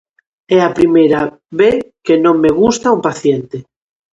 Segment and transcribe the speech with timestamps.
[0.57, 1.19] É a primeira
[1.59, 1.73] ve
[2.05, 3.57] que non me "gusta" un paciente.